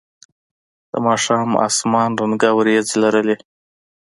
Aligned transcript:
د 0.91 0.93
ماښام 1.05 1.49
اسمان 1.67 2.09
رنګه 2.21 2.49
ورېځې 2.57 2.95
لرلې. 3.03 3.35